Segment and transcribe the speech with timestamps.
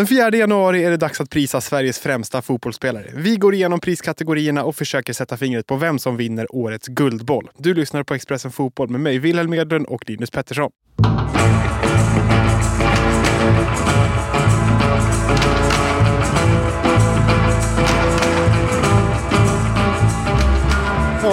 [0.00, 3.10] Den 4 januari är det dags att prisa Sveriges främsta fotbollsspelare.
[3.14, 7.50] Vi går igenom priskategorierna och försöker sätta fingret på vem som vinner årets Guldboll.
[7.56, 10.70] Du lyssnar på Expressen Fotboll med mig, Wilhelm Edlund och Linus Pettersson.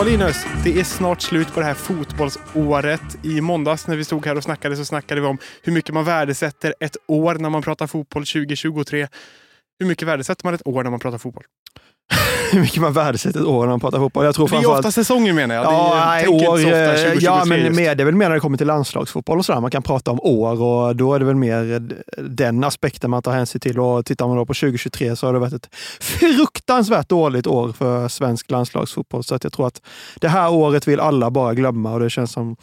[0.07, 3.25] Linus, det är snart slut på det här fotbollsåret.
[3.25, 6.05] I måndags när vi stod här och snackade så snackade vi om hur mycket man
[6.05, 9.07] värdesätter ett år när man pratar fotboll 2023.
[9.79, 11.43] Hur mycket värdesätter man ett år när man pratar fotboll?
[12.51, 14.25] hur mycket man värdesätter ett år när man pratar fotboll.
[14.25, 15.65] Jag tror det är ofta säsonger menar jag.
[15.65, 18.57] Ja, det är, år, ofta ja men mer, det är väl mer när det kommer
[18.57, 19.61] till landslagsfotboll och sådär.
[19.61, 23.31] Man kan prata om år och då är det väl mer den aspekten man tar
[23.31, 23.79] hänsyn till.
[23.79, 28.07] Och tittar man då på 2023 så har det varit ett fruktansvärt dåligt år för
[28.07, 29.23] svensk landslagsfotboll.
[29.23, 29.81] Så att jag tror att
[30.19, 32.55] det här året vill alla bara glömma och det känns som,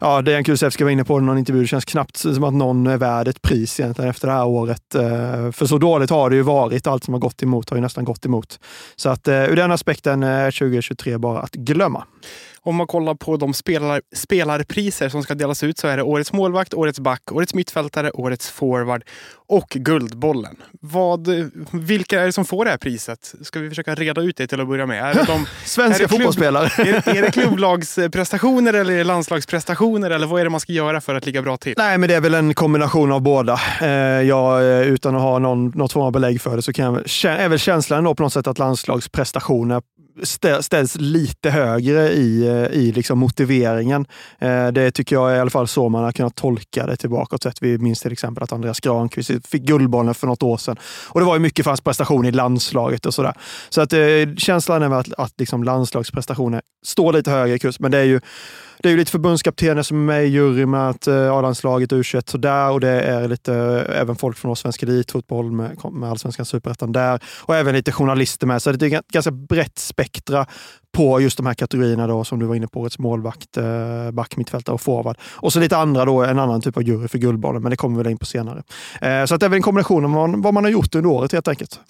[0.00, 2.86] ja, det Kulusevski var inne på i någon intervju, det känns knappt som att någon
[2.86, 4.94] är värd ett pris egentligen efter det här året.
[4.94, 6.86] Eh, för så dåligt har det ju varit.
[6.86, 8.58] Allt som har gått emot har ju nästan gått emot.
[8.96, 12.04] Så att eh, ur den aspekten eh, är 2023 bara att glömma.
[12.62, 16.32] Om man kollar på de spelar, spelarpriser som ska delas ut så är det Årets
[16.32, 19.04] målvakt, Årets back, Årets mittfältare, Årets forward
[19.48, 20.56] och Guldbollen.
[20.80, 21.28] Vad,
[21.70, 23.34] vilka är det som får det här priset?
[23.42, 25.04] Ska vi försöka reda ut det till att börja med?
[25.04, 26.66] Är det de, Svenska är det fotbollsspelare.
[26.66, 30.10] Är, är det klubblagsprestationer eller är det landslagsprestationer?
[30.10, 31.74] Eller vad är det man ska göra för att ligga bra till?
[31.76, 33.60] Nej, men det är väl en kombination av båda.
[33.80, 36.84] Eh, jag, eh, utan att ha någon, något form av belägg för det så kan
[37.24, 39.82] jag, är väl känslan då på något sätt att landslagsprestationer
[40.60, 44.06] ställs lite högre i, eh, i liksom motiveringen.
[44.38, 47.38] Eh, det tycker jag är i alla fall så man har kunnat tolka det tillbaka.
[47.42, 47.62] Sett.
[47.62, 50.76] Vi minns till exempel att Andreas Granqvist fick Guldbollen för något år sedan.
[51.08, 53.34] Och det var ju mycket för hans prestation i landslaget och sådär.
[53.68, 54.00] Så att, eh,
[54.36, 57.80] känslan är väl att, att liksom landslagsprestationer står lite högre i kurs.
[57.80, 58.20] Men det är ju
[58.82, 62.30] det är ju lite förbundskaptener som är med i juryn med att eh, A-landslaget U21
[62.30, 66.92] sådär och det är lite eh, även folk från Svensk Elitfotboll med, med Allsvenskan Superettan
[66.92, 68.62] där och även lite journalister med.
[68.62, 70.46] Så det är ett ganska brett spektra
[70.92, 74.36] på just de här kategorierna då, som du var inne på, årets målvakt, eh, back,
[74.36, 75.16] mittfältare och forward.
[75.22, 77.96] Och så lite andra då, en annan typ av jury för Guldbollen, men det kommer
[77.96, 78.62] vi väl in på senare.
[79.26, 81.48] Så att det är väl en kombination av vad man har gjort under året helt
[81.48, 81.80] enkelt,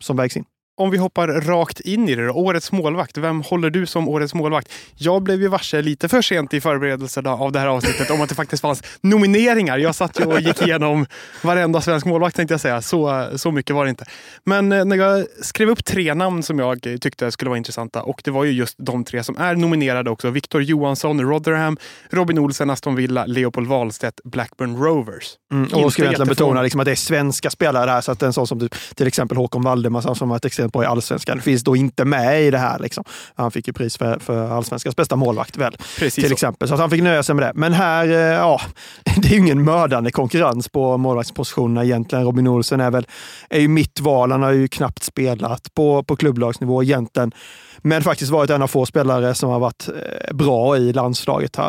[0.00, 0.44] som vägs in
[0.76, 2.32] om vi hoppar rakt in i det då.
[2.32, 3.18] Årets målvakt.
[3.18, 4.72] Vem håller du som årets målvakt?
[4.94, 8.28] Jag blev ju varse lite för sent i förberedelserna av det här avsnittet om att
[8.28, 9.78] det faktiskt fanns nomineringar.
[9.78, 11.06] Jag satt ju och gick igenom
[11.42, 12.82] varenda svensk målvakt tänkte jag säga.
[12.82, 14.04] Så, så mycket var det inte.
[14.44, 18.20] Men eh, när jag skrev upp tre namn som jag tyckte skulle vara intressanta och
[18.24, 20.30] det var ju just de tre som är nominerade också.
[20.30, 21.76] Victor Johansson, Rotherham,
[22.10, 25.34] Robin Olsen, Aston Villa, Leopold Wahlstedt, Blackburn Rovers.
[25.52, 28.32] Mm, och ska egentligen betona liksom att det är svenska spelare här så att en
[28.32, 31.76] sån som till exempel Håkon Valdemarsson som var ett extremt bra i allsvenskan finns då
[31.76, 32.78] inte med i det här.
[32.78, 33.04] Liksom.
[33.34, 36.32] Han fick ju pris för, för allsvenskans bästa målvakt väl, Precis till så.
[36.32, 36.68] exempel.
[36.68, 37.52] Så att han fick nöja sig med det.
[37.54, 38.60] Men här, eh, ja,
[39.16, 42.24] det är ju ingen mördande konkurrens på målvaktspositionerna egentligen.
[42.24, 43.06] Robin Olsen är väl
[43.50, 44.32] är ju mitt val.
[44.32, 47.32] Han har ju knappt spelat på, på klubblagsnivå egentligen.
[47.78, 51.58] Men faktiskt varit en av få spelare som har varit eh, bra i landslaget.
[51.58, 51.64] Eh,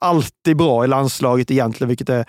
[0.00, 2.24] alltid bra i landslaget egentligen, vilket är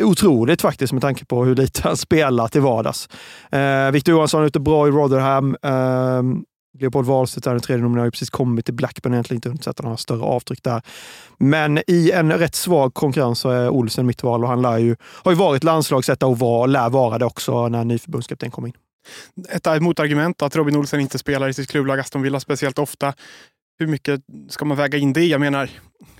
[0.00, 3.08] otroligt faktiskt med tanke på hur lite han spelar till vardags.
[3.52, 5.56] Eh, Victor Johansson är ute bra i Rotherham.
[5.62, 6.22] Eh,
[6.78, 8.06] Leopold Wahlstedt är den tredje nominerade.
[8.06, 10.82] har precis kommit till Blackburn, egentligen inte hunnit sätta några större avtryck där.
[11.38, 14.96] Men i en rätt svag konkurrens så är Olsen mitt val och han lär ju,
[15.02, 18.72] har ju varit landslagsetta och var, lär vara det också när ny förbundskapten kom in.
[19.48, 23.14] Ett motargument att Robin Olsen inte spelar i sitt klubblag Aston Villa speciellt ofta.
[23.78, 25.24] Hur mycket ska man väga in det?
[25.24, 25.70] Jag menar,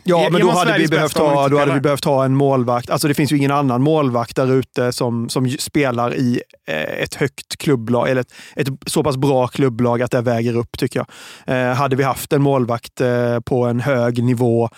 [0.09, 2.91] Ja, men då hade, vi behövt, ha, då hade vi behövt ha en målvakt.
[2.91, 7.15] Alltså det finns ju ingen annan målvakt där ute som, som spelar i eh, ett
[7.15, 11.05] högt klubblag, eller ett, ett så pass bra klubblag att det väger upp, tycker
[11.47, 11.69] jag.
[11.71, 14.69] Eh, hade vi haft en målvakt eh, på en hög nivå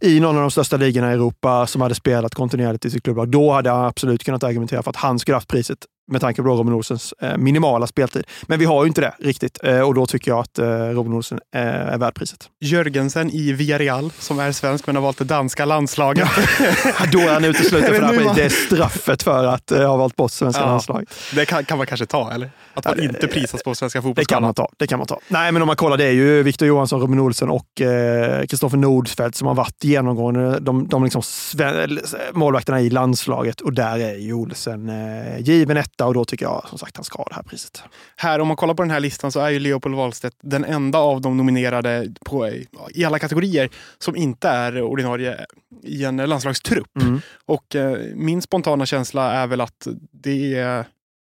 [0.00, 3.28] i någon av de största ligorna i Europa som hade spelat kontinuerligt i sitt klubblag,
[3.28, 6.48] då hade jag absolut kunnat argumentera för att han skulle haft priset med tanke på
[6.48, 8.24] Robin Olsens eh, minimala speltid.
[8.42, 11.12] Men vi har ju inte det riktigt eh, och då tycker jag att eh, Robin
[11.12, 12.48] Olsen är värd priset.
[12.60, 16.28] Jörgensen i Villarreal, som är svensk men har valt det danska landslaget.
[17.12, 20.30] då är han utesluten för det här Det är straffet för att ha valt bort
[20.30, 21.08] svenska ja, landslaget.
[21.34, 22.50] Det kan, kan, man kanske ta, eller?
[22.74, 24.24] Att man inte prisas på svenska fotbollsskalan.
[24.26, 24.68] Det kan man ta.
[24.76, 25.20] Det kan man ta.
[25.28, 27.66] Nej, men om man kollar, det är ju Victor Johansson, Robin Olsen och
[28.48, 31.22] Kristoffer eh, Nordfeldt som har varit genomgående de, de liksom
[32.32, 36.66] målvakterna i landslaget och där är ju Olsen eh, given ett och då tycker jag
[36.68, 37.82] som sagt han ska ha det här priset.
[38.16, 40.98] Här, om man kollar på den här listan så är ju Leopold Wahlstedt den enda
[40.98, 42.48] av de nominerade på,
[42.90, 45.46] i alla kategorier som inte är ordinarie
[45.82, 46.96] i en landslagstrupp.
[47.00, 47.20] Mm.
[47.46, 50.84] Och eh, min spontana känsla är väl att det är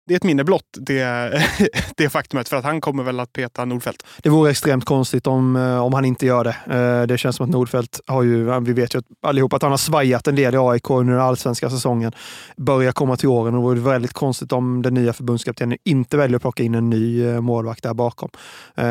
[0.07, 1.43] det är ett minne blott, det,
[1.97, 2.49] det faktumet.
[2.49, 4.07] För att han kommer väl att peta Nordfeldt.
[4.23, 6.57] Det vore extremt konstigt om, eh, om han inte gör det.
[6.77, 9.79] Eh, det känns som att Nordfeldt har ju, vi vet ju allihopa att han har
[9.79, 12.13] svajat en del i AIK under den allsvenska säsongen.
[12.57, 16.37] Börjar komma till åren och det vore väldigt konstigt om den nya förbundskaptenen inte väljer
[16.37, 18.29] att plocka in en ny eh, målvakt där bakom.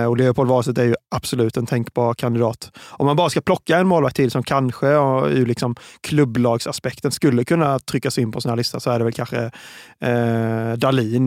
[0.07, 2.71] Och Leopold Wahlstedt är ju absolut en tänkbar kandidat.
[2.89, 7.79] Om man bara ska plocka en målvakt till som kanske ur liksom klubblagsaspekten skulle kunna
[7.79, 9.51] tryckas in på sån här lista så är det väl kanske
[9.99, 11.17] eh, Dalin i,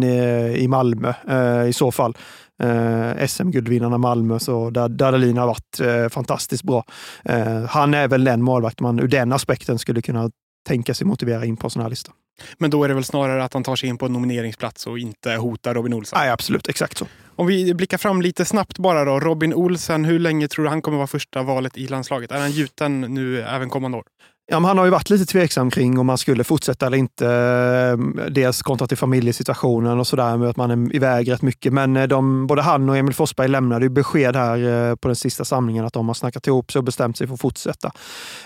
[0.59, 2.17] i Malmö eh, i så fall.
[2.63, 6.85] Eh, SM-guldvinnarna Malmö, så där, där Dahlin har varit eh, fantastiskt bra.
[7.25, 10.31] Eh, han är väl den målvakt man ur den aspekten skulle kunna
[10.69, 12.13] tänka sig motivera in på sån här lista.
[12.59, 14.99] Men då är det väl snarare att han tar sig in på en nomineringsplats och
[14.99, 16.19] inte hotar Robin Olsen?
[16.19, 16.69] Nej, absolut.
[16.69, 17.07] Exakt så.
[17.37, 19.21] Om vi blickar fram lite snabbt bara då.
[19.21, 22.33] Robin Olsen, hur länge tror du han kommer vara första valet i landslaget?
[22.33, 24.05] Är han gjuten nu även kommande år?
[24.51, 27.27] Ja, han har ju varit lite tveksam kring om han skulle fortsätta eller inte.
[27.27, 31.73] Ehm, dels kontra till familjesituationen och sådär med att man är iväg rätt mycket.
[31.73, 35.17] Men eh, de, både han och Emil Forsberg lämnade ju besked här eh, på den
[35.17, 37.93] sista samlingen att de har snackat ihop sig och bestämt sig för att fortsätta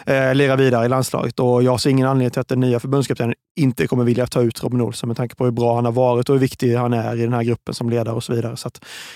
[0.06, 1.40] eh, lira vidare i landslaget.
[1.40, 4.62] Och jag ser ingen anledning till att den nya förbundskaptenen inte kommer vilja ta ut
[4.62, 7.16] Robin Olsson med tanke på hur bra han har varit och hur viktig han är
[7.16, 8.56] i den här gruppen som ledare och så vidare.
[8.56, 8.70] Så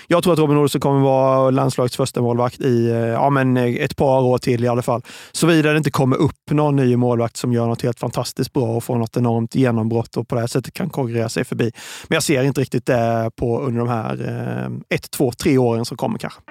[0.07, 3.95] jag tror att Robin Olsson kommer vara landslagets första målvakt i eh, ja, men ett
[3.95, 5.01] par år till i alla fall.
[5.31, 8.83] Såvida det inte kommer upp någon ny målvakt som gör något helt fantastiskt bra och
[8.83, 11.71] får något enormt genombrott och på det här sättet kan konkurrera sig förbi.
[12.07, 15.85] Men jag ser inte riktigt det på under de här eh, ett, två, tre åren
[15.85, 16.41] som kommer kanske.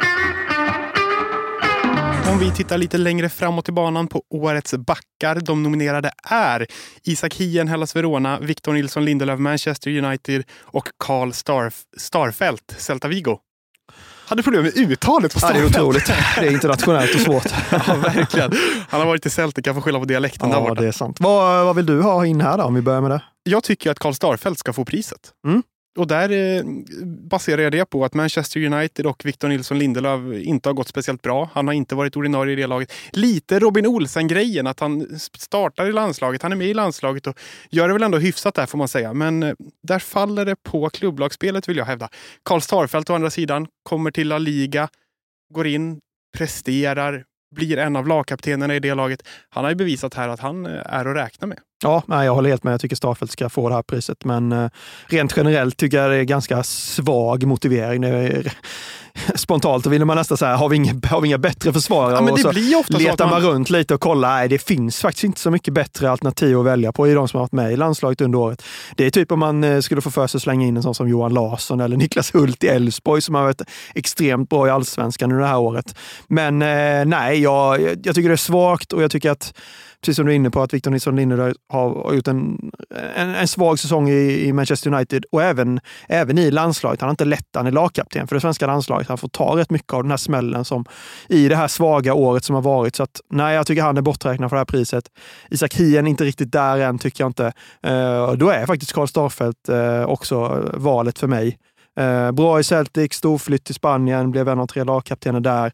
[2.31, 5.41] Om vi tittar lite längre framåt i banan på årets backar.
[5.41, 6.67] De nominerade är
[7.03, 13.39] Isak Hien, Hellas Verona, Victor Nilsson Lindelöf, Manchester United och Carl Starf Starfelt, Celta Vigo
[14.27, 15.57] hade problem med uttalet på starten.
[15.57, 16.07] Ja, det är otroligt.
[16.07, 17.47] Det är internationellt och svårt.
[17.71, 18.53] ja, verkligen.
[18.89, 20.81] Han har varit i Celtic, kan få skylla på dialekten ja, där borta.
[20.81, 21.21] det är sant.
[21.21, 23.23] Vad, vad vill du ha in här då, om vi börjar med det?
[23.43, 25.21] Jag tycker att Karl Starfelt ska få priset.
[25.47, 25.63] Mm.
[25.97, 26.65] Och där eh,
[27.07, 31.23] baserar jag det på att Manchester United och Victor Nilsson Lindelöf inte har gått speciellt
[31.23, 31.51] bra.
[31.53, 32.93] Han har inte varit ordinarie i det laget.
[33.13, 36.43] Lite Robin Olsen-grejen, att han startar i landslaget.
[36.43, 37.39] Han är med i landslaget och
[37.71, 39.13] gör det väl ändå hyfsat där får man säga.
[39.13, 42.09] Men eh, där faller det på klubblagsspelet vill jag hävda.
[42.43, 44.89] Karl Starfelt å andra sidan kommer till La Liga,
[45.55, 46.01] går in,
[46.39, 49.23] presterar, blir en av lagkaptenerna i det laget.
[49.49, 51.59] Han har ju bevisat här att han eh, är att räkna med.
[51.83, 52.73] Ja, jag håller helt med.
[52.73, 54.69] Jag tycker Starfelt ska få det här priset, men eh,
[55.07, 58.05] rent generellt tycker jag det är ganska svag motivering.
[59.35, 62.15] Spontant då vill man nästan säga, har vi inga, har vi inga bättre försvarare?
[62.15, 63.43] Ja, men det och så ofta letar man...
[63.43, 64.29] man runt lite och kollar.
[64.29, 67.39] Nej, det finns faktiskt inte så mycket bättre alternativ att välja på i de som
[67.39, 68.63] har varit med i landslaget under året.
[68.97, 70.95] Det är typ om man eh, skulle få för sig att slänga in en sån
[70.95, 73.63] som Johan Larsson eller Niklas Hult i Elfsborg som har varit
[73.95, 75.95] extremt bra i allsvenskan under det här året.
[76.29, 79.55] Men eh, nej, jag, jag tycker det är svagt och jag tycker att
[80.07, 82.71] precis som du är inne på, att Victor Nilsson Lindelöf har gjort en,
[83.17, 87.01] en, en, svag säsong i, i, Manchester United och även, även i landslaget.
[87.01, 89.09] Han har inte lett han är lagkapten för det svenska landslaget.
[89.09, 90.85] Han får ta rätt mycket av den här smällen som
[91.29, 92.97] i det här svaga året som har varit.
[92.97, 95.05] Så att, nej, jag tycker han är borträknad för det här priset.
[95.51, 97.53] Isak Hien inte riktigt där än, tycker jag inte.
[97.87, 101.59] Uh, då är faktiskt Karl Starfelt uh, eh, också eh, valet för mig.
[102.01, 105.73] Uh, bra i Celtic, storflytt till Spanien, blev en av tre lagkaptener där.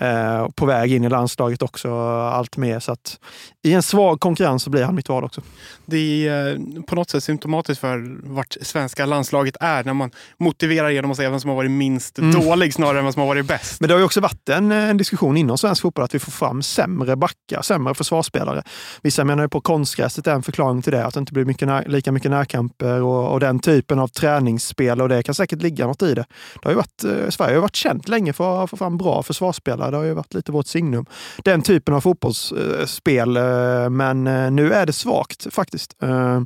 [0.00, 2.80] Eh, på väg in i landslaget också, allt mer.
[2.80, 3.18] Så att
[3.62, 5.40] i en svag konkurrens så blir han mitt val också.
[5.86, 10.90] Det är eh, på något sätt symptomatiskt för vart svenska landslaget är när man motiverar
[10.90, 12.40] genom att säga vem som har varit minst mm.
[12.40, 13.80] dålig snarare än vem som har varit bäst.
[13.80, 16.32] Men det har ju också varit en, en diskussion inom svensk fotboll att vi får
[16.32, 18.62] fram sämre backar, sämre försvarsspelare.
[19.02, 21.68] Vissa menar ju på konstgräset är en förklaring till det, att det inte blir mycket
[21.68, 25.86] när, lika mycket närkamper och, och, den typen av träningsspel och det kan säkert ligga
[25.86, 26.24] något i det.
[26.54, 29.22] det har ju varit, eh, Sverige har varit känt länge för att få fram bra
[29.22, 29.90] försvarsspelare spelare.
[29.90, 31.06] Det har ju varit lite vårt signum.
[31.44, 33.36] Den typen av fotbollsspel.
[33.36, 35.96] Eh, men eh, nu är det svagt faktiskt.
[36.02, 36.40] Eh,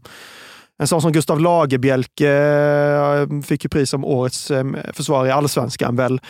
[0.79, 5.31] Eh, en sån som Gustav Lagerbielke eh, fick ju pris som årets eh, försvarare i
[5.31, 5.97] allsvenskan.
[5.97, 6.21] Väl,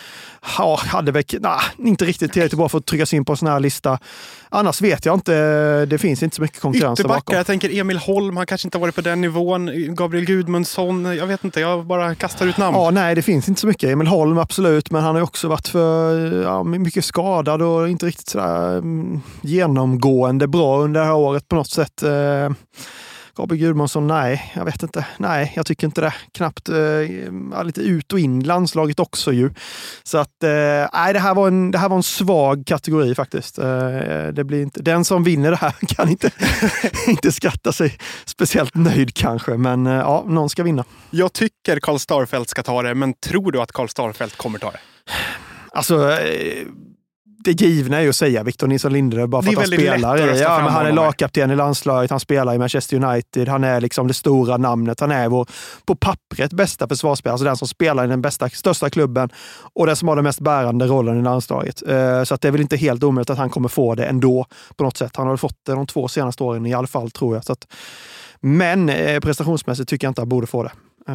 [0.59, 3.49] ja, hade väl nah, inte riktigt tillräckligt bra för att tryckas in på en sån
[3.49, 3.99] här lista.
[4.49, 5.87] Annars vet jag inte.
[5.87, 7.37] Det finns inte så mycket konkurrens bakom.
[7.37, 9.95] Jag tänker Emil Holm, han kanske inte har varit på den nivån.
[9.95, 11.61] Gabriel Gudmundsson, jag vet inte.
[11.61, 12.76] Jag bara kastar ut namn.
[12.76, 13.91] Ja, nej, det finns inte så mycket.
[13.91, 14.91] Emil Holm, absolut.
[14.91, 20.49] Men han har också varit för ja, mycket skadad och inte riktigt sådär mm, genomgående
[20.49, 22.03] bra under det här året på något sätt.
[23.37, 25.07] Eh, Gabriel Gudmundsson, nej, jag vet inte.
[25.19, 26.14] Nej, jag tycker inte det.
[26.33, 26.69] Knappt.
[26.69, 29.50] Eh, lite ut och in landslaget också ju.
[30.02, 30.50] Så att, eh,
[30.93, 33.59] nej, det här, var en, det här var en svag kategori faktiskt.
[33.59, 36.31] Eh, det blir inte, den som vinner det här kan inte,
[37.07, 40.85] inte skatta sig speciellt nöjd kanske, men eh, ja, någon ska vinna.
[41.11, 44.71] Jag tycker Karl Starfelt ska ta det, men tror du att Karl Starfelt kommer ta
[44.71, 44.81] det?
[45.73, 46.66] Alltså, eh,
[47.47, 50.41] det givna är ju att säga Victor Nilsson Lindelöf bara för att han spelar att
[50.41, 54.09] Ja, men han är lagkapten i landslaget, han spelar i Manchester United, han är liksom
[54.09, 55.00] det stora namnet.
[55.00, 55.47] Han är vår,
[55.87, 59.29] på pappret, bästa försvarsspelare, alltså den som spelar i den bästa, största klubben
[59.75, 61.83] och den som har den mest bärande rollen i landslaget.
[61.88, 64.47] Eh, Så att det är väl inte helt omöjligt att han kommer få det ändå
[64.76, 65.17] på något sätt.
[65.17, 67.45] Han har fått det de två senaste åren i alla fall, tror jag.
[67.45, 67.67] Så att,
[68.41, 70.73] men eh, prestationsmässigt tycker jag inte att han borde få det.
[71.09, 71.15] Eh,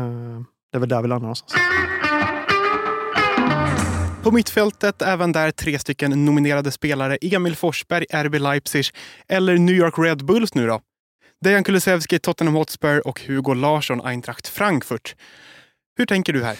[0.71, 1.53] Det är väl där vi landar någonstans.
[4.23, 7.17] På mittfältet även där tre stycken nominerade spelare.
[7.21, 8.85] Emil Forsberg, RB Leipzig
[9.27, 10.81] eller New York Red Bulls nu då.
[11.41, 15.15] Dejan Kulusevski, Tottenham Hotspur och Hugo Larsson, Eintracht Frankfurt.
[15.97, 16.57] Hur tänker du här?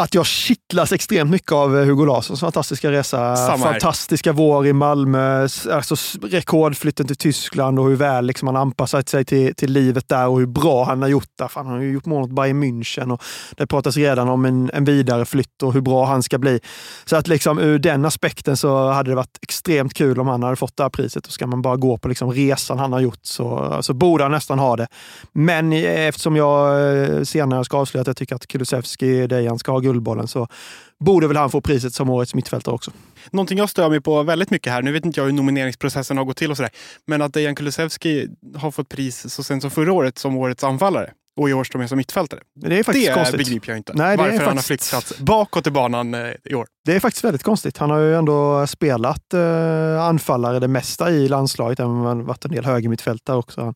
[0.00, 3.36] Att jag kittlas extremt mycket av eh, Hugo Larssons fantastiska resa.
[3.36, 3.72] Samma här.
[3.72, 9.24] Fantastiska vår i Malmö, alltså rekordflytten till Tyskland och hur väl liksom han anpassat sig
[9.24, 11.48] till, till livet där och hur bra han har gjort där.
[11.48, 13.22] Fan, han har ju gjort mål mot Bayern München och
[13.56, 16.60] det pratas redan om en, en vidare flytt och hur bra han ska bli.
[17.04, 20.56] Så att liksom ur den aspekten så hade det varit extremt kul om han hade
[20.56, 21.26] fått det här priset.
[21.26, 24.32] Och ska man bara gå på liksom resan han har gjort så, så borde han
[24.32, 24.86] nästan ha det.
[25.32, 29.72] Men eh, eftersom jag eh, senare ska avslöja att jag tycker att Kulusevski, Dejan, ska
[29.72, 30.48] ha Guldbollen så
[31.04, 32.90] borde väl han få priset som årets mittfältare också.
[33.30, 36.24] Någonting jag stör mig på väldigt mycket här, nu vet inte jag hur nomineringsprocessen har
[36.24, 36.70] gått till och sådär,
[37.06, 41.10] men att Dejan Kulusevski har fått pris så sent som förra året som årets anfallare
[41.40, 42.40] och i år står med som mittfältare.
[42.54, 43.38] Det är faktiskt Det konstigt.
[43.38, 43.92] begriper jag inte.
[43.94, 46.66] Nej, Varför han har faktiskt- flyttats bakåt i banan eh, i år.
[46.84, 47.78] Det är faktiskt väldigt konstigt.
[47.78, 51.78] Han har ju ändå spelat eh, anfallare det mesta i landslaget.
[51.78, 53.60] Han har varit en del högermittfältare också.
[53.60, 53.74] Han,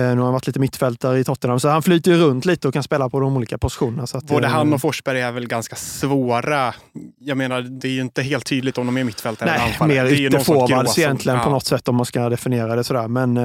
[0.00, 2.74] nu har han varit lite mittfältare i Tottenham, så han flyter ju runt lite och
[2.74, 4.06] kan spela på de olika positionerna.
[4.06, 6.74] Så att, Både eh, han och Forsberg är väl ganska svåra.
[7.18, 10.04] Jag menar, det är ju inte helt tydligt om de är mittfältare eller anfallare.
[10.04, 11.50] mer ytterforwards egentligen på Ja.
[11.50, 13.08] något sätt om man ska definiera det sådär.
[13.08, 13.44] Men eh,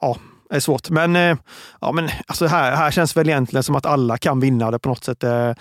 [0.00, 0.16] ja,
[0.56, 0.90] är svårt.
[0.90, 1.36] Men, eh,
[1.80, 4.88] ja, men alltså här, här känns väl egentligen som att alla kan vinna det på
[4.88, 5.20] något sätt.
[5.20, 5.54] Det,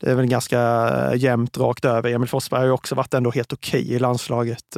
[0.00, 2.10] det är väl ganska eh, jämnt rakt över.
[2.10, 4.76] Emil Forsberg har ju också varit ändå helt okej i landslaget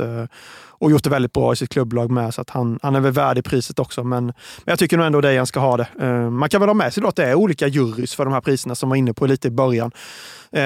[0.69, 2.35] och gjort det väldigt bra i sitt klubblag med.
[2.35, 4.05] Så att han, han är väl värd i priset också.
[4.05, 4.35] Men, men
[4.65, 5.87] jag tycker nog ändå Dejan ska ha det.
[6.31, 8.41] Man kan väl ha med sig då att det är olika jurys för de här
[8.41, 9.91] priserna som var inne på lite i början.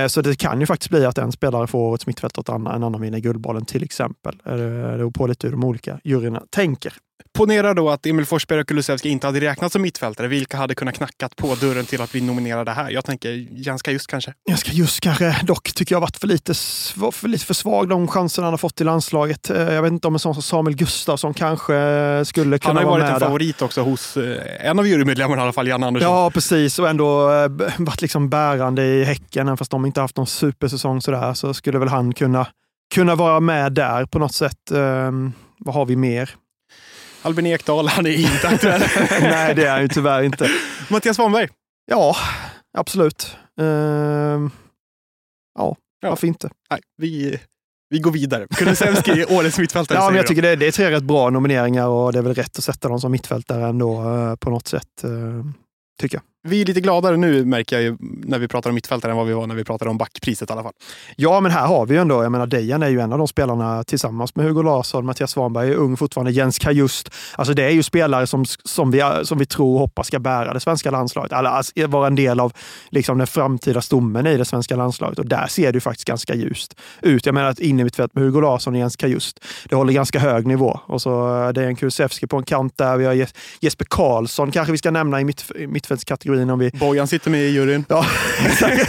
[0.09, 3.01] Så det kan ju faktiskt bli att en spelare får årets mittfält och en annan
[3.01, 4.37] vinner Guldbollen till exempel.
[4.45, 6.93] Det beror på lite hur de olika juryerna tänker.
[7.39, 10.29] Ponera då att Emil Forsberg och Kulusevski inte hade räknats som mittfältare.
[10.29, 12.91] Vilka hade kunnat knackat på dörren till att bli nominerade här?
[12.91, 14.35] Jag tänker Janska just kanske.
[14.45, 16.55] Jag ska just kanske dock tycker jag varit för lite,
[17.13, 19.51] för lite för svag de chanserna han har fått i landslaget.
[19.51, 21.75] Eh, Jag vet inte om en sån som Samuel Gustafsson kanske
[22.25, 23.27] skulle Han kunna har ju vara varit med en där.
[23.27, 26.13] favorit också hos eh, en av jurymedlemmarna i alla fall, Jan Andersson.
[26.13, 26.79] Ja, precis.
[26.79, 29.47] Och ändå eh, varit liksom bärande i Häcken.
[29.49, 32.47] Även fast de inte haft någon supersäsong sådär, så skulle väl han kunna,
[32.95, 34.71] kunna vara med där på något sätt.
[34.75, 36.31] Ehm, vad har vi mer?
[37.25, 38.81] Albin Ekdal, han är inte aktuell.
[39.21, 40.51] Nej, det är han ju tyvärr inte.
[40.91, 41.49] Mattias Svanberg.
[41.87, 42.17] Ja,
[42.79, 43.37] absolut.
[43.61, 44.51] Ehm,
[45.59, 46.09] ja, Ja.
[46.09, 46.51] varför inte?
[46.71, 47.41] Nej, vi,
[47.91, 48.47] vi går vidare.
[48.51, 49.99] Kulusevski är årets mittfältare.
[50.03, 52.35] Ja, men jag tycker det, det är tre rätt bra nomineringar och det är väl
[52.35, 55.05] rätt att sätta dem som mittfältare ändå eh, på något sätt.
[55.05, 55.11] eh,
[56.01, 56.23] Tycker jag.
[56.47, 59.27] Vi är lite gladare nu märker jag ju när vi pratar om mittfältare än vad
[59.27, 60.73] vi var när vi pratade om backpriset i alla fall.
[61.17, 63.29] Ja, men här har vi ju ändå, jag menar Dejan är ju en av de
[63.29, 67.11] spelarna tillsammans med Hugo Larsson, Mattias Svanberg är ung fortfarande, Jens Kajust.
[67.37, 70.55] Alltså det är ju spelare som, som, vi, som vi tror och hoppas ska bära
[70.55, 71.33] det svenska landslaget.
[71.33, 72.53] Alltså, vara en del av
[72.91, 75.19] liksom, den framtida stommen i det svenska landslaget.
[75.19, 77.27] Och där ser det ju faktiskt ganska ljust ut.
[77.27, 80.19] Jag menar att inne i mittfält med Hugo Larsson och Jens Kajust, det håller ganska
[80.19, 80.81] hög nivå.
[80.87, 82.97] Och så eh, Dejan det är en Kulusevski på en kant där.
[82.97, 83.29] Vi har
[83.61, 85.51] Jesper Karlsson kanske vi ska nämna i mitt,
[86.35, 87.85] mittfältskategorin om vi Bojan sitter med i juryn.
[87.89, 88.07] Ja,
[88.47, 88.89] exakt.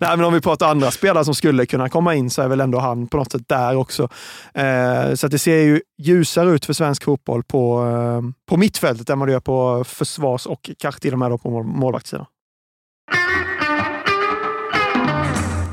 [0.00, 2.60] Nej, men om vi pratar andra spelare som skulle kunna komma in så är väl
[2.60, 4.08] ändå han på något sätt där också.
[4.54, 9.10] Eh, så att det ser ju ljusare ut för svensk fotboll på, eh, på mittfältet
[9.10, 12.26] än vad det gör på försvars och kanske till och med på mål, målvaktssidan.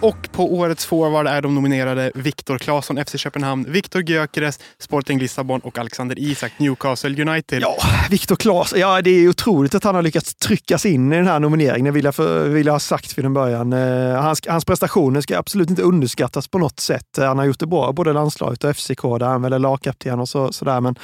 [0.09, 5.59] Och på årets forward är de nominerade Viktor Claesson, FC Köpenhamn, Viktor Gyökeres, Sporting Lissabon
[5.59, 7.61] och Alexander Isak, Newcastle United.
[7.61, 7.77] Ja,
[8.09, 8.73] Viktor Claes.
[8.77, 12.05] Ja, det är otroligt att han har lyckats tryckas in i den här nomineringen, vill
[12.05, 13.73] jag, för, vill jag ha sagt en början.
[13.73, 17.05] Eh, hans, hans prestationer ska absolut inte underskattas på något sätt.
[17.17, 20.29] Han har gjort det bra, både landslaget och FCK, där han väl är lagkapten och
[20.29, 20.81] så, sådär.
[20.81, 20.95] Men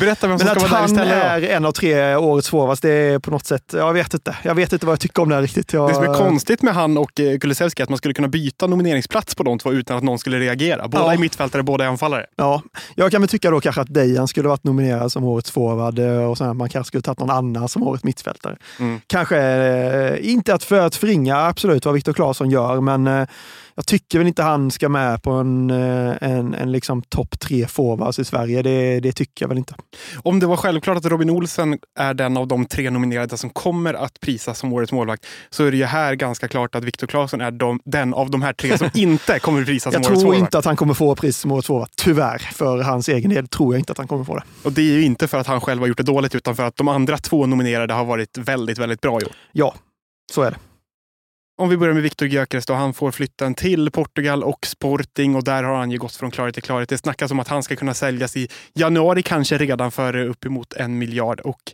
[0.00, 1.42] Berätta vem som Men ska att vara där han istället.
[1.42, 1.46] Då.
[1.46, 4.36] är en av tre årets forwards, det är på något sätt, jag vet inte.
[4.42, 5.72] Jag vet inte vad jag tycker om det här riktigt.
[5.72, 8.28] Jag, Det som är konstigt med han och eh, Kulusevski är att man skulle kunna
[8.28, 10.88] byta nomineringsplats på de två utan att någon skulle reagera.
[10.88, 11.12] Båda Ja.
[11.12, 12.26] är mittfältare, båda är anfallare.
[12.36, 12.62] Ja,
[12.94, 16.30] jag kan väl tycka då kanske att Dejan skulle varit nominerad som årets forward eh,
[16.30, 18.56] och sen att man kanske skulle tagit någon annan som årets mittfältare.
[18.80, 19.00] Mm.
[19.06, 23.28] Kanske eh, inte att för att förringa absolut vad Viktor Claesson gör, men eh,
[23.78, 27.66] jag tycker väl inte han ska med på en, eh, en, en liksom topp tre
[27.66, 28.62] forwards i Sverige.
[28.62, 29.74] Det, det tycker jag väl inte.
[30.22, 33.94] Om det var självklart att Robin Olsen är den av de tre nominerade som kommer
[33.94, 37.40] att prisas som årets målvakt så är det ju här ganska klart att Viktor Claesson
[37.40, 40.24] är de, den av de här tre som inte kommer att prisas som jag årets
[40.24, 40.36] målvakt.
[40.36, 41.92] Jag tror inte att han kommer få pris som årets målvakt.
[41.96, 42.38] Tyvärr.
[42.38, 44.42] För hans egen del tror jag inte att han kommer få det.
[44.62, 46.62] Och det är ju inte för att han själv har gjort det dåligt utan för
[46.62, 49.32] att de andra två nominerade har varit väldigt, väldigt bra i år.
[49.52, 49.74] Ja,
[50.32, 50.56] så är det.
[51.60, 52.72] Om vi börjar med Viktor Gyökeres då.
[52.72, 56.54] Han får flytten till Portugal och Sporting och där har han ju gått från klarhet
[56.54, 56.88] till klarhet.
[56.88, 60.98] Det snackas om att han ska kunna säljas i januari, kanske redan för uppemot en
[60.98, 61.40] miljard.
[61.40, 61.72] Och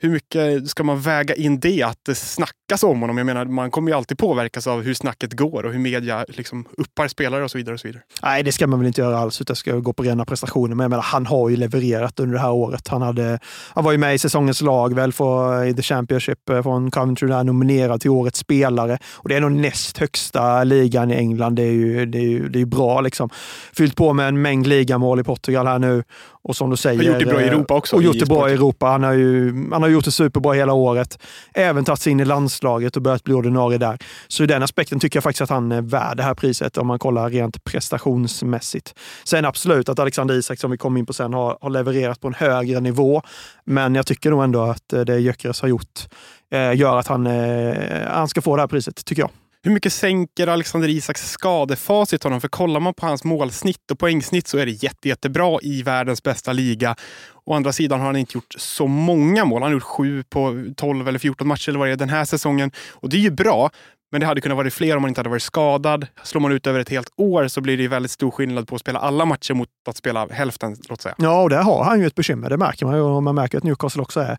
[0.00, 3.18] hur mycket ska man väga in det, att det snackas om honom?
[3.18, 6.66] Jag menar, man kommer ju alltid påverkas av hur snacket går och hur media liksom
[6.76, 7.74] uppar spelare och så vidare.
[7.74, 8.02] och så vidare.
[8.22, 10.74] Nej, det ska man väl inte göra alls, utan ska gå på rena prestationer.
[10.74, 12.88] Men jag menar, han har ju levererat under det här året.
[12.88, 13.38] Han, hade,
[13.74, 17.28] han var ju med i säsongens lag väl för, i The Championship eh, från Coventry,
[17.28, 18.98] där nominerad till årets spelare.
[19.14, 21.54] Och det är nog näst högsta ligan i England.
[21.54, 23.00] Det är ju, det är ju, det är bra.
[23.00, 23.30] Liksom.
[23.72, 26.04] Fyllt på med en mängd ligamål i Portugal här nu.
[26.48, 26.98] Och som du säger...
[26.98, 27.96] Och gjort det bra i eh, Europa också.
[27.96, 28.86] Och gjort det bra i Europa.
[28.86, 31.18] Han har, ju, han har gjort det superbra hela året.
[31.54, 33.98] Även tagit sig in i landslaget och börjat bli ordinarie där.
[34.28, 36.86] Så i den aspekten tycker jag faktiskt att han är värd det här priset om
[36.86, 38.94] man kollar rent prestationsmässigt.
[39.24, 42.28] Sen absolut att Alexander Isak, som vi kom in på sen, har, har levererat på
[42.28, 43.22] en högre nivå.
[43.64, 46.08] Men jag tycker nog ändå att eh, det Gyökeres har gjort
[46.52, 47.76] eh, gör att han, eh,
[48.08, 49.30] han ska få det här priset, tycker jag.
[49.62, 52.40] Hur mycket sänker Alexander Isaks skadefacit honom?
[52.40, 56.22] För kollar man på hans målsnitt och poängsnitt så är det jätte, jättebra i världens
[56.22, 56.96] bästa liga.
[57.44, 59.62] Å andra sidan har han inte gjort så många mål.
[59.62, 62.24] Han har gjort sju på 12 eller 14 matcher eller vad det är den här
[62.24, 62.70] säsongen.
[62.90, 63.70] Och det är ju bra,
[64.10, 66.06] men det hade kunnat vara fler om man inte hade varit skadad.
[66.22, 68.80] Slår man ut över ett helt år så blir det väldigt stor skillnad på att
[68.80, 71.14] spela alla matcher mot att spela hälften, låt säga.
[71.18, 72.50] Ja, och där har han ju ett bekymmer.
[72.50, 73.00] Det märker man ju.
[73.00, 74.38] Och man märker att Newcastle också är...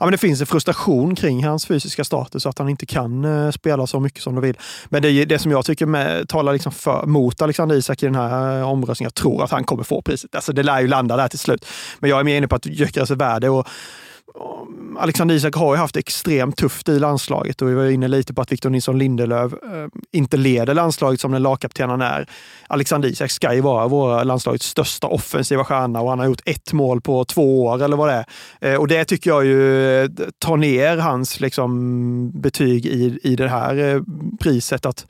[0.00, 3.50] Ja, men det finns en frustration kring hans fysiska status, att han inte kan eh,
[3.50, 4.58] spela så mycket som de vill.
[4.88, 8.14] Men det, det som jag tycker med, talar liksom för, mot Alexander Isak i den
[8.14, 10.34] här eh, omröstningen, jag tror att han kommer få priset.
[10.34, 11.66] Alltså, det lär ju landa där till slut.
[11.98, 13.64] Men jag är mer inne på att Gyökeres är värd det.
[14.98, 18.42] Alexander Isak har ju haft extremt tufft i landslaget och vi var inne lite på
[18.42, 19.58] att Victor Nilsson Lindelöf eh,
[20.12, 22.26] inte leder landslaget som den lagkapten han är.
[22.68, 26.72] Alexander Isak ska ju vara vår landslagets största offensiva stjärna och han har gjort ett
[26.72, 28.24] mål på två år eller vad det
[28.60, 28.72] är.
[28.72, 33.48] Eh, och det tycker jag ju eh, tar ner hans liksom, betyg i, i det
[33.48, 34.02] här
[34.40, 34.86] priset.
[34.86, 35.06] att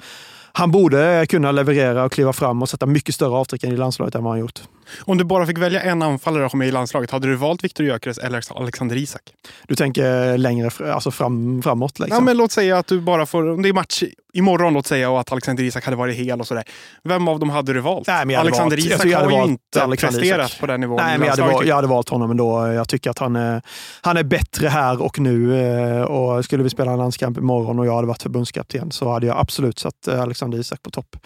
[0.53, 4.25] han borde kunna leverera och kliva fram och sätta mycket större avtryck i landslaget än
[4.25, 4.63] vad han gjort.
[5.01, 7.65] Om du bara fick välja en anfallare att ha med i landslaget, hade du valt
[7.65, 9.23] Viktor Gyökeres eller Alexander Isak?
[9.69, 11.99] Du tänker längre alltså fram, framåt?
[11.99, 12.15] Liksom.
[12.15, 14.03] Ja, men låt säga att du bara får, om det är match
[14.37, 16.65] imorgon låt säga och att Alexander Isak hade varit hel och sådär.
[17.05, 18.07] Vem av dem hade du valt?
[18.07, 20.61] Nej, Alexander valt, Isak har ju inte Alexander presterat Isak.
[20.61, 20.97] på den nivån.
[20.97, 22.67] Nej, men jag hade, valt, jag hade valt honom ändå.
[22.67, 23.63] Jag tycker att han är,
[24.01, 25.61] han är bättre här och nu.
[25.61, 29.27] Eh, och skulle vi spela en landskamp imorgon och jag hade varit förbundskapten så hade
[29.27, 31.17] jag absolut satt eh, Alexander Isak på topp.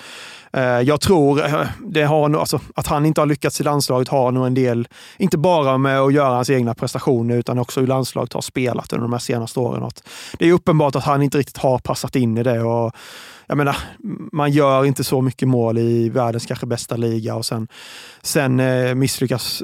[0.53, 4.33] Eh, jag tror eh, det har, alltså, att han inte har lyckats i landslaget har
[4.33, 8.33] nog en del, inte bara med att göra hans egna prestationer utan också hur landslaget
[8.33, 9.83] har spelat under de här senaste åren.
[9.83, 10.03] Att
[10.39, 12.63] det är uppenbart att han inte riktigt har passat in i det.
[12.63, 12.93] Och,
[13.47, 13.77] jag menar,
[14.33, 17.69] man gör inte så mycket mål i världens kanske bästa liga och sen,
[18.23, 19.63] sen eh, misslyckas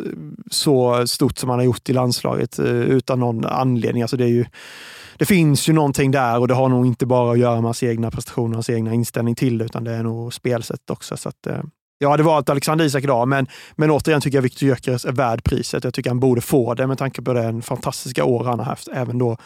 [0.50, 4.02] så stort som man har gjort i landslaget utan någon anledning.
[4.02, 4.44] Alltså det, är ju,
[5.18, 7.82] det finns ju någonting där och det har nog inte bara att göra med hans
[7.82, 11.16] egna prestationer, hans egna inställning till det, utan det är nog spelsättet också.
[11.16, 11.62] Så att, eh,
[11.98, 15.44] jag hade valt Alexander Isak idag, men, men återigen tycker jag Viktor Gyökeres är värd
[15.44, 15.84] priset.
[15.84, 18.88] Jag tycker han borde få det med tanke på den fantastiska år han har haft,
[18.88, 19.36] även, då,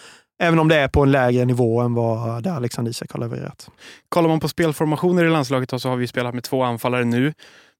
[0.42, 3.70] även om det är på en lägre nivå än vad där Alexander Isak har levererat.
[4.08, 7.32] Kollar man på spelformationer i landslaget så har vi spelat med två anfallare nu.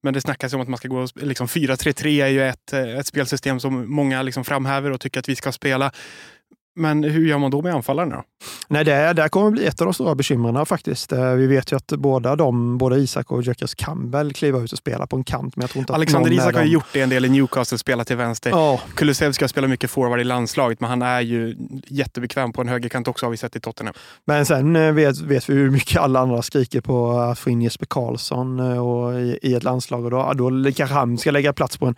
[0.03, 3.07] Men det snackas om att man ska gå liksom 4-3-3 är ju ett, eh, ett
[3.07, 5.93] spelsystem som många liksom framhäver och tycker att vi ska spela.
[6.75, 8.25] Men hur gör man då med anfallarna?
[8.69, 11.13] Nej, det, det kommer bli ett av de stora bekymren faktiskt.
[11.13, 14.73] Eh, vi vet ju att båda de, både Isak och Jökers kan väl kliva ut
[14.73, 15.57] och spela på en kant.
[15.57, 18.07] Men jag tror inte Alexander Isak har ju gjort det en del i Newcastle, spelat
[18.07, 18.53] till vänster.
[18.53, 18.81] Oh.
[18.95, 23.09] Kulusevski har spelat mycket forward i landslaget, men han är ju jättebekväm på en högerkant
[23.09, 23.95] också har vi sett i Tottenham.
[24.25, 27.63] Men sen eh, vet, vet vi hur mycket alla andra skriker på att få in
[27.63, 30.05] Jesper Karlsson eh, och i, i, ett landslag.
[30.05, 31.95] Och då, då kanske han ska lägga plats på en,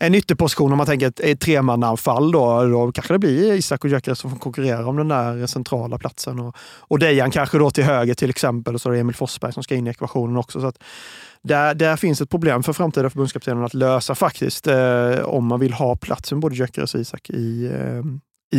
[0.00, 0.72] en ytterposition.
[0.72, 4.30] Om man tänker ett, ett tremananfall då, då kanske det blir Isak och Jökers som
[4.30, 6.40] får konkurrera om den där centrala platsen.
[6.40, 9.52] Och, och Dejan kanske då till höger till exempel och så är det Emil Forsberg
[9.52, 10.60] som ska in i ekvationen också.
[10.60, 10.82] Så att
[11.42, 15.72] där, där finns ett problem för framtida förbundskaptenen att lösa faktiskt eh, om man vill
[15.72, 18.02] ha platsen både Gyökeres och Isak i, eh,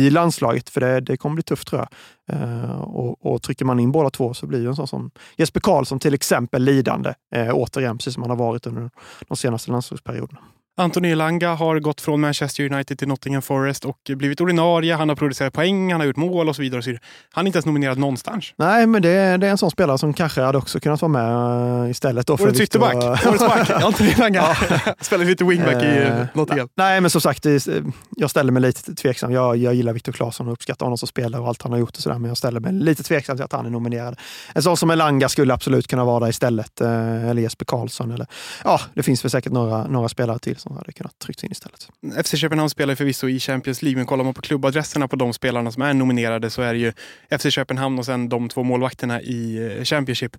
[0.02, 0.70] i landslaget.
[0.70, 1.88] För det, det kommer bli tufft tror jag.
[2.36, 5.98] Eh, och, och, trycker man in båda två så blir en sån som Jesper Karlsson
[5.98, 7.14] till exempel lidande.
[7.34, 8.90] Eh, återigen, precis som han har varit under
[9.28, 10.40] de senaste landslagsperioderna.
[10.76, 14.94] Anthony Elanga har gått från Manchester United till Nottingham Forest och blivit ordinarie.
[14.94, 16.78] Han har producerat poäng, han har gjort mål och så vidare.
[16.78, 17.02] Och så vidare.
[17.32, 18.52] Han är inte ens nominerad någonstans.
[18.56, 21.84] Nej, men det, det är en sån spelare som kanske hade också kunnat vara med
[21.84, 22.26] eh, istället.
[22.26, 24.44] Då för Årets Victor- ytterback, årets back, Anthony Elanga.
[25.00, 26.68] Spelar lite wingback i Eh, Nottingham.
[26.74, 27.82] Nej, men som sagt, är-
[28.16, 29.32] jag ställer mig lite tveksam.
[29.32, 31.96] Jag, jag gillar Viktor Claesson och uppskattar honom som spelare och allt han har gjort
[31.96, 34.18] och sådär, men jag ställer mig lite tveksam till att han är nominerad.
[34.54, 38.10] En sån som Elanga skulle absolut kunna vara där istället, eh, eller Jesper Karlsson.
[38.10, 38.26] Eller,
[38.64, 41.88] ja, det finns väl säkert några, några spelare till som hade kunnat tryckas in istället.
[42.26, 45.72] FC Köpenhamn spelar förvisso i Champions League, men kollar man på klubbadresserna på de spelarna
[45.72, 46.92] som är nominerade så är det ju
[47.38, 50.36] FC Köpenhamn och sen de två målvakterna i eh, Championship.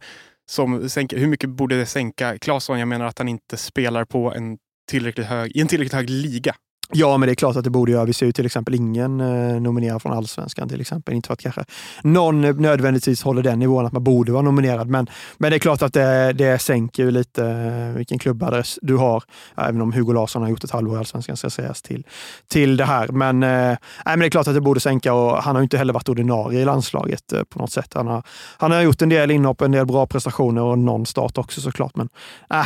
[0.50, 2.80] Som sänker, hur mycket borde det sänka Claesson?
[2.80, 4.58] Jag menar att han inte spelar på en
[4.90, 6.56] tillräckligt hög, i en tillräckligt hög liga.
[6.94, 8.06] Ja, men det är klart att det borde göra.
[8.06, 11.16] Vi ser ju till exempel ingen eh, nominerad från allsvenskan till exempel.
[11.16, 11.64] Inte för att kanske
[12.04, 15.82] någon nödvändigtvis håller den nivån att man borde vara nominerad, men, men det är klart
[15.82, 19.24] att det, det sänker ju lite eh, vilken klubbadress du har.
[19.58, 22.06] Även om Hugo Larsson har gjort ett halvår i allsvenskan ska sägas till,
[22.48, 23.08] till det här.
[23.08, 25.78] Men, eh, men det är klart att det borde sänka och han har ju inte
[25.78, 27.94] heller varit ordinarie i landslaget eh, på något sätt.
[27.94, 28.24] Han har,
[28.58, 31.96] han har gjort en del inhopp, en del bra prestationer och någon start också såklart.
[31.96, 32.10] Men
[32.50, 32.66] eh,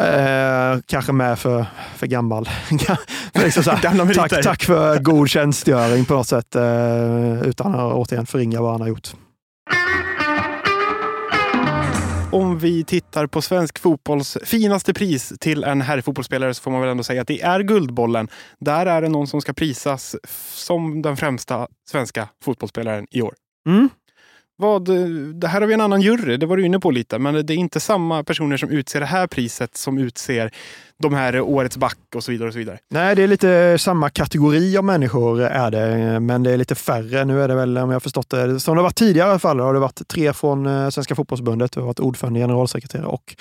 [0.00, 2.48] Eh, kanske med för, för gammal.
[3.34, 6.56] För liksom så här, tack, tack för god tjänstgöring på något sätt.
[6.56, 9.08] Eh, utan att återigen förringa vad han har gjort.
[12.32, 16.90] Om vi tittar på svensk fotbolls finaste pris till en herrfotbollsspelare så får man väl
[16.90, 18.28] ändå säga att det är Guldbollen.
[18.60, 20.16] Där är det någon som ska prisas
[20.54, 23.34] som den främsta svenska fotbollsspelaren i år.
[23.68, 23.88] Mm.
[24.60, 24.84] Vad,
[25.34, 27.54] det här har vi en annan jury, det var du inne på lite, men det
[27.54, 30.50] är inte samma personer som utser det här priset som utser
[30.98, 32.48] de här årets back och så vidare.
[32.48, 32.78] och så vidare.
[32.90, 37.24] Nej, det är lite samma kategori av människor är det, men det är lite färre.
[37.24, 39.38] Nu är det väl, om jag förstått det, som det har varit tidigare i alla
[39.38, 43.36] fall, har det varit tre från eh, Svenska fotbollsbundet, det har varit ordförande, generalsekreterare och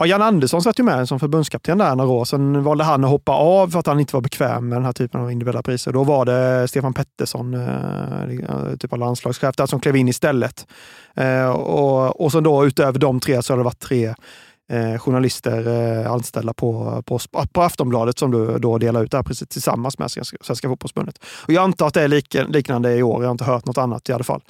[0.00, 2.24] Ja, Jan Andersson satt ju med som förbundskapten där några år.
[2.24, 4.92] Sen valde han att hoppa av för att han inte var bekväm med den här
[4.92, 5.92] typen av individuella priser.
[5.92, 10.66] Då var det Stefan Pettersson, eh, typ av landslagschef, där som klev in istället.
[11.16, 14.14] Eh, och, och sen då utöver de tre så har det varit tre
[14.70, 17.18] eh, journalister eh, anställda på, på,
[17.52, 21.24] på Aftonbladet som du då delar ut det här priset tillsammans med Svenska, Svenska fotbollsbundet.
[21.46, 23.22] Och jag antar att det är lik, liknande i år.
[23.22, 24.42] Jag har inte hört något annat i alla fall.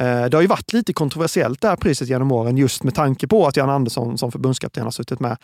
[0.00, 3.26] Eh, det har ju varit lite kontroversiellt det här priset genom åren just med tanke
[3.26, 5.36] på att Jan Andersson som förbundskapten har suttit med.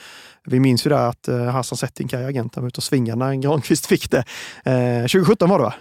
[0.44, 3.86] Vi minns ju det att eh, Hassan Settinkaj, agenten, var ute och svingade när Granqvist
[3.86, 4.24] fick det.
[4.64, 5.74] Eh, 2017 var det va?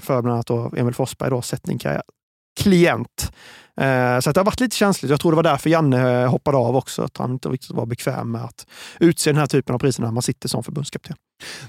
[0.00, 2.00] För bland annat då Emil Forsberg, då Settinkaj
[2.60, 3.32] klient.
[4.22, 5.10] Så det har varit lite känsligt.
[5.10, 7.02] Jag tror det var därför Janne hoppade av också.
[7.02, 8.66] Att han inte riktigt var bekväm med att
[9.00, 11.16] utse den här typen av priser när man sitter som förbundskapten.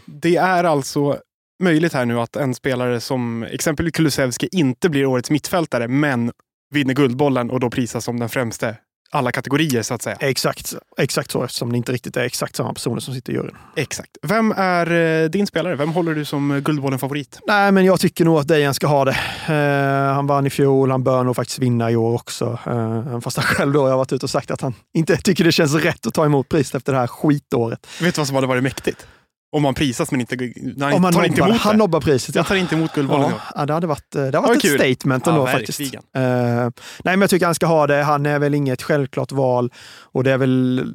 [0.05, 1.19] Det är alltså
[1.59, 6.31] möjligt här nu att en spelare som exempelvis Kulusevski inte blir årets mittfältare, men
[6.71, 8.77] vinner Guldbollen och då prisas som den främste
[9.13, 10.15] alla kategorier så att säga.
[10.19, 13.55] Exakt, exakt så eftersom det inte riktigt är exakt samma personer som sitter i juryn.
[13.75, 14.09] Exakt.
[14.21, 15.75] Vem är eh, din spelare?
[15.75, 17.39] Vem håller du som Guldbollen-favorit?
[17.47, 19.17] Nej, men jag tycker nog att Dejan ska ha det.
[19.47, 22.59] Eh, han vann i fjol, han bör nog faktiskt vinna i år också.
[22.65, 25.51] Eh, fast han själv då har varit ute och sagt att han inte tycker det
[25.51, 27.87] känns rätt att ta emot priset efter det här skitåret.
[28.01, 29.07] Vet du vad som hade varit mäktigt?
[29.53, 32.35] Om man prisas men inte, nej, Om han tar inte nobbar, emot han nobbar priset.
[32.35, 33.29] Jag tar inte emot Guldbollen.
[33.31, 34.79] Ja, ja, det hade varit, det hade var varit ett kul.
[34.79, 35.79] statement ändå Ja, faktiskt.
[35.79, 36.71] Eh, nej,
[37.03, 38.03] men jag tycker han ska ha det.
[38.03, 39.71] Han är väl inget självklart val.
[40.01, 40.85] Och det är väl,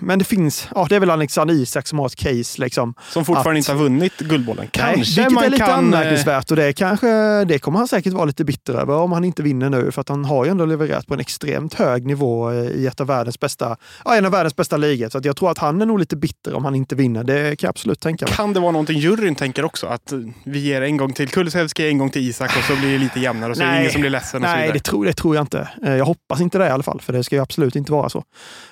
[0.00, 2.60] men det finns, ja, det är väl Alexander Isak som har ett case.
[2.62, 2.94] Liksom.
[3.10, 4.60] Som fortfarande Att- inte har vunnit Guldbollen.
[4.60, 5.70] Nej, Kanske vilket man är lite kan...
[5.70, 7.06] eh, anmärkningsvärt och det, kanske,
[7.44, 9.92] det kommer han säkert vara lite bitter över om han inte vinner nu.
[9.92, 13.00] För att han har ju ändå levererat på en extremt hög nivå eh, i ett
[13.00, 15.08] av världens bästa, ja, en av världens bästa ligor.
[15.08, 17.24] Så jag tror att han är nog lite bitter om han inte vinner.
[17.24, 18.34] Det kan jag absolut tänka mig.
[18.34, 19.86] Kan det vara någonting juryn tänker också?
[19.86, 20.12] Att
[20.44, 23.20] vi ger en gång till Kulusevski, en gång till Isak och så blir det lite
[23.20, 25.34] jämnare och så är det ingen som blir ledsen och Nej, det tror, det tror
[25.36, 25.68] jag inte.
[25.84, 28.08] Eh, Jag hoppas inte det i alla fall, för det ska ju absolut inte vara
[28.08, 28.24] så.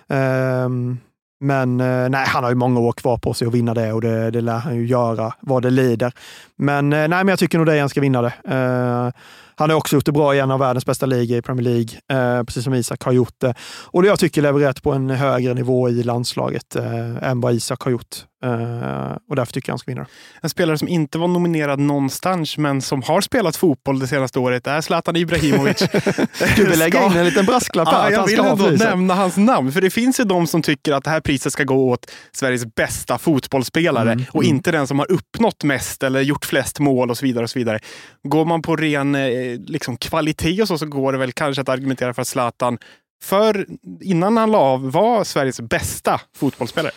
[0.08, 0.98] Ehm,
[1.40, 4.00] Men eh, nej, han har ju många år kvar på sig att vinna det och
[4.00, 6.12] det, det lär han ju göra vad det lider.
[6.56, 8.32] Men eh, nej, men jag tycker nog det han ska vinna det.
[8.48, 9.20] Eh,
[9.56, 11.88] Han har också gjort det bra i en av världens bästa ligor i Premier League,
[12.12, 13.54] eh, precis som Isak har gjort det.
[13.84, 17.82] Och det jag tycker levererat på en högre nivå i landslaget eh, än vad Isak
[17.82, 18.16] har gjort.
[18.44, 20.08] Eh, och därför tycker jag han ska vinna det.
[20.42, 24.66] En spelare som inte var nominerad någonstans men som har spelat fotboll det senaste året
[24.66, 25.82] är Zlatan Ibrahimovic.
[26.56, 29.72] Du vill lägga in en liten brasklapp här att jag vill ändå nämna hans namn.
[29.72, 32.74] För det finns ju de som tycker att det här priset ska gå åt Sveriges
[32.74, 34.56] bästa fotbollsspelare Mm, och mm.
[34.56, 37.44] inte den som har uppnått mest eller gjort flest mål och så vidare.
[37.44, 37.78] och så vidare.
[38.22, 39.20] Går man på ren eh,
[39.66, 42.78] liksom, kvalitet och så, så går det väl kanske att argumentera för att Zlatan
[43.24, 43.66] för
[44.00, 46.92] innan han la av var Sveriges bästa fotbollsspelare.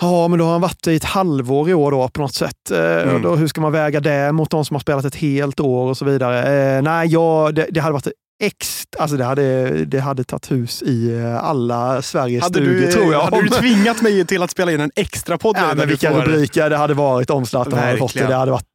[0.00, 2.70] Ja, men då har han varit i ett halvår i år då på något sätt.
[2.70, 3.14] Eh, Mm.
[3.14, 5.88] och då, hur ska man väga det mot de som har spelat ett helt år
[5.88, 6.76] och så vidare?
[6.76, 8.06] Eh, nej, ja, det, det hade varit
[8.42, 12.92] extra, alltså det hade, det hade tagit hus i eh, alla Sveriges Hade stugor du,
[12.92, 13.20] tror jag.
[13.20, 16.70] hade du tvingat mig till att spela in en extra podd Ja, men vilka rubriker
[16.70, 18.26] det hade varit om Zlatan hade fått det.
[18.26, 18.66] Det hade varit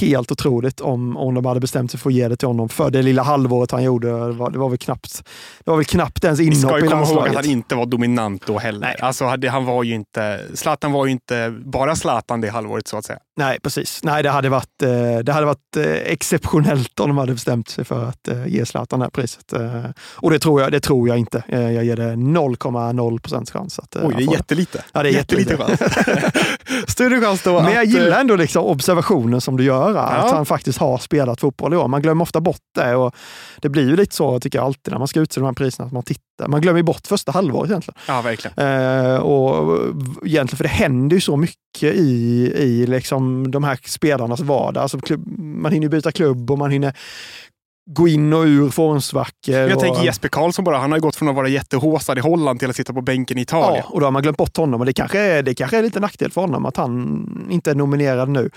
[0.00, 2.90] helt otroligt om, om de hade bestämt sig för att ge det till honom för
[2.90, 4.08] det lilla halvåret han gjorde.
[4.08, 5.22] Det var, det var, väl, knappt,
[5.64, 7.34] det var väl knappt ens Vi inhopp ska i ju komma ihåg att landslaget.
[7.34, 8.80] han inte var dominant då heller.
[8.80, 8.96] Nej.
[9.00, 13.04] Alltså, han var ju inte, Zlatan var ju inte bara Zlatan det halvåret så att
[13.04, 13.18] säga.
[13.36, 14.00] Nej, precis.
[14.04, 17.84] Nej, det hade varit, eh, det hade varit eh, exceptionellt om de hade bestämt sig
[17.84, 19.52] för att eh, ge Zlatan det här priset.
[19.96, 21.42] Och det tror jag, det tror jag inte.
[21.48, 23.78] Jag ger det 0,0 procents chans.
[23.78, 24.84] Att, Oj, det är jättelite.
[24.92, 25.56] Ja, det är jättelite.
[25.56, 25.80] chans.
[26.86, 30.78] Större chans då Men jag gillar ändå liksom observationen som du gör, att han faktiskt
[30.78, 31.88] har spelat fotboll i år.
[31.88, 33.14] Man glömmer ofta bort det och
[33.56, 35.86] det blir ju lite så, tycker jag alltid, när man ska utse de här priserna,
[35.86, 36.48] att man tittar.
[36.48, 37.98] Man glömmer bort första halvåret egentligen.
[38.08, 38.58] Ja, verkligen.
[38.58, 39.78] Eh, och
[40.26, 44.82] egentligen, för det händer ju så mycket i, i liksom de här spelarnas vardag.
[44.82, 46.94] Alltså klubb, man hinner byta klubb och man hinner
[47.86, 49.54] gå in och ur formsvackor.
[49.54, 50.78] Jag och, tänker Jesper Karlsson bara.
[50.78, 53.40] Han har gått från att vara jättehåsad i Holland till att sitta på bänken i
[53.40, 53.82] Italien.
[53.84, 55.82] Ja, och då har man glömt bort honom och det kanske är, det kanske är
[55.82, 58.50] lite nackdel för honom att han inte är nominerad nu.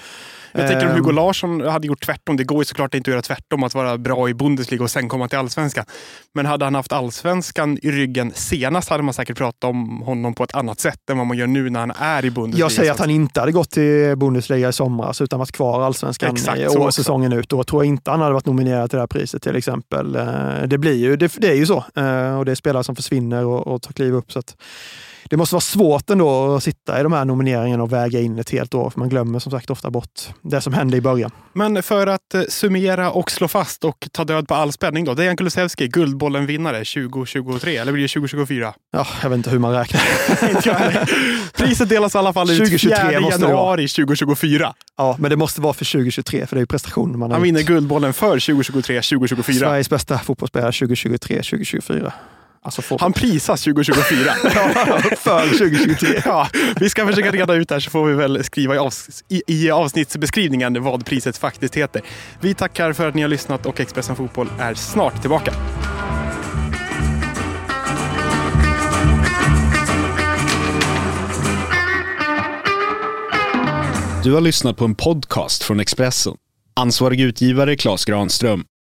[0.51, 2.37] Jag tänker om Ehm, Hugo Larsson hade gjort tvärtom.
[2.37, 5.09] Det går ju såklart inte att göra tvärtom, att vara bra i Bundesliga och sen
[5.09, 5.85] komma till allsvenskan.
[6.33, 10.43] Men hade han haft allsvenskan i ryggen senast hade man säkert pratat om honom på
[10.43, 12.65] ett annat sätt än vad man gör nu när han är i Bundesliga.
[12.65, 16.33] Jag säger att han inte hade gått till Bundesliga i somras utan varit kvar allsvenskan
[16.33, 17.49] Exakt år, säsongen ut.
[17.49, 20.15] Då tror jag inte han hade varit nominerad till det här priset till exempel.
[20.15, 21.86] Eh, det, blir ju, det, det är ju så.
[21.95, 24.32] Eh, och det är spelare som försvinner och, och tar kliv upp.
[24.32, 24.58] Så att
[25.29, 28.49] det måste vara svårt ändå att sitta i de här nomineringarna och väga in ett
[28.49, 28.89] helt år.
[28.89, 31.31] För man glömmer som sagt ofta bort det som hände i början.
[31.53, 35.13] Men för att eh, summera och slå fast och ta död på all spänning då.
[35.13, 38.73] Dejan Kulusevski, Guldbollen-vinnare 2023, eller blir det 2024?
[38.91, 40.01] Ja, jag vet inte hur man räknar.
[41.57, 43.53] Priset delas i alla fall ut 2023 4 måste det vara.
[43.55, 44.73] januari 2024.
[44.97, 47.43] Ja, men det måste vara för 2023 för det är ju prestationen man har Han
[47.43, 47.61] vinner.
[47.61, 49.59] Guldbollen för 2023-2024.
[49.59, 52.11] Sveriges bästa fotbollsspelare 2023-2024.
[52.67, 54.34] Alltså får Han prisas 2024.
[55.17, 56.21] för 2023.
[56.25, 56.47] Ja,
[56.80, 59.41] vi ska försöka reda ut det här så får vi väl skriva i, avs i,
[59.47, 62.01] i avsnittsbeskrivningen vad priset faktiskt heter.
[62.41, 65.53] Vi tackar för att ni har lyssnat och Expressen Fotboll är snart tillbaka.
[74.23, 76.34] Du har lyssnat på en podcast från Expressen.
[76.75, 78.63] Ansvarig utgivare Klas Granström